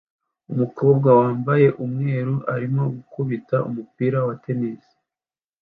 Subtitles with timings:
[0.51, 4.83] Umukobwa wambaye umweru arimo gukubita umupira wa tennis